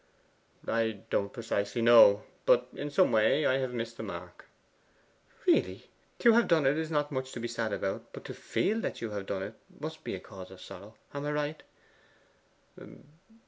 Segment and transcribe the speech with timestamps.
[0.67, 2.23] 'I don't precisely know.
[2.47, 4.45] But in some way I have missed the mark.'
[5.45, 5.91] 'Really?
[6.17, 8.99] To have done it is not much to be sad about, but to feel that
[8.99, 10.95] you have done it must be a cause of sorrow.
[11.13, 11.63] Am I right?